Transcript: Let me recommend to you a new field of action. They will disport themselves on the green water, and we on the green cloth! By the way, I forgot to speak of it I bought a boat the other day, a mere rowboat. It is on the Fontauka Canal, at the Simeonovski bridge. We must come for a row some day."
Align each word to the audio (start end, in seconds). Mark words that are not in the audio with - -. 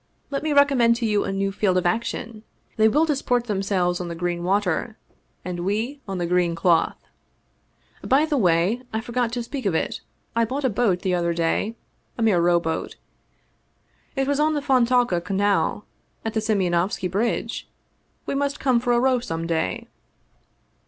Let 0.31 0.41
me 0.41 0.51
recommend 0.51 0.95
to 0.95 1.05
you 1.05 1.23
a 1.25 1.31
new 1.31 1.51
field 1.51 1.77
of 1.77 1.85
action. 1.85 2.41
They 2.75 2.87
will 2.87 3.05
disport 3.05 3.43
themselves 3.45 4.01
on 4.01 4.07
the 4.07 4.15
green 4.15 4.43
water, 4.43 4.97
and 5.45 5.59
we 5.59 6.01
on 6.07 6.17
the 6.17 6.25
green 6.25 6.55
cloth! 6.55 6.97
By 8.03 8.25
the 8.25 8.35
way, 8.35 8.81
I 8.91 8.99
forgot 8.99 9.31
to 9.33 9.43
speak 9.43 9.67
of 9.67 9.75
it 9.75 10.01
I 10.35 10.43
bought 10.43 10.63
a 10.63 10.71
boat 10.71 11.03
the 11.03 11.13
other 11.13 11.35
day, 11.35 11.75
a 12.17 12.23
mere 12.23 12.41
rowboat. 12.41 12.95
It 14.15 14.27
is 14.27 14.39
on 14.39 14.55
the 14.55 14.61
Fontauka 14.63 15.21
Canal, 15.23 15.85
at 16.25 16.33
the 16.33 16.41
Simeonovski 16.41 17.07
bridge. 17.07 17.69
We 18.25 18.33
must 18.33 18.59
come 18.59 18.79
for 18.79 18.93
a 18.93 18.99
row 18.99 19.19
some 19.19 19.45
day." 19.45 19.87